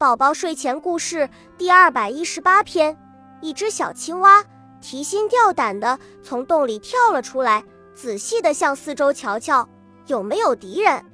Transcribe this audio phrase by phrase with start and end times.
[0.00, 2.96] 宝宝睡前故事第二百一十八篇：
[3.40, 4.44] 一只小青蛙
[4.80, 9.68] 提心吊胆地从洞里跳了出来，仔细地向四周瞧瞧，
[10.06, 11.04] 有没有敌人。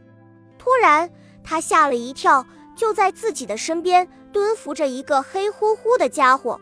[0.58, 1.10] 突然，
[1.42, 2.44] 它吓了一跳，
[2.76, 6.60] 就在自己的身边蹲伏着一个黑乎乎的家伙。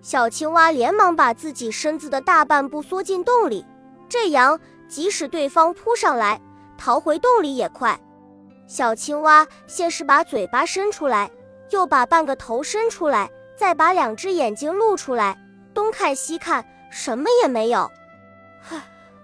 [0.00, 3.66] 小青蛙连忙把自己身子的大半部缩进洞里，
[4.08, 6.40] 这样即使对方扑上来，
[6.78, 7.98] 逃回洞里也快。
[8.68, 11.28] 小青蛙先是把嘴巴伸出来。
[11.70, 15.38] 又把半个头伸出来，再把两只眼睛露出来，
[15.74, 17.90] 东看西看，什么也没有。
[18.60, 18.80] 嗨，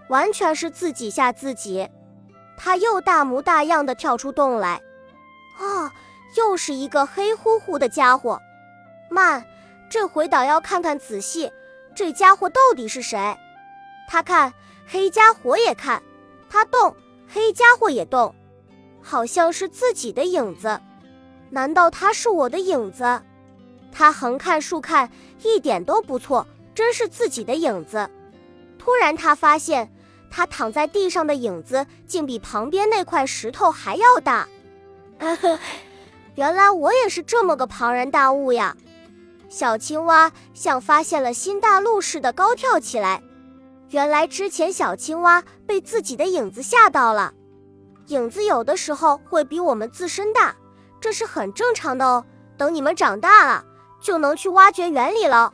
[0.08, 1.88] 完全是自己吓自己。
[2.56, 4.80] 他又大模大样的跳出洞来。
[5.58, 5.92] 啊，
[6.36, 8.40] 又是一个黑乎乎的家伙。
[9.08, 9.44] 慢，
[9.88, 11.52] 这回倒要看看仔细，
[11.94, 13.36] 这家伙到底是谁？
[14.08, 14.52] 他看，
[14.86, 16.02] 黑家伙也看，
[16.50, 16.94] 他动，
[17.28, 18.34] 黑家伙也动，
[19.02, 20.80] 好像是自己的影子。
[21.50, 23.22] 难道他是我的影子？
[23.92, 25.10] 他横看竖看，
[25.42, 28.10] 一点都不错，真是自己的影子。
[28.78, 29.92] 突然，他发现
[30.30, 34.48] 他躺在地上的影子竟比旁边那块石头还要大。
[36.34, 38.76] 原来我也是这么个庞然大物呀！
[39.48, 43.22] 小青蛙像发现了新大陆似的高跳起来。
[43.90, 47.32] 原来之前小青蛙被自己的影子吓到了。
[48.08, 50.56] 影子有的时候会比我们自身大。
[51.04, 52.24] 这是很正常的哦。
[52.56, 53.62] 等你们长大了，
[54.00, 55.52] 就能去挖掘原理了。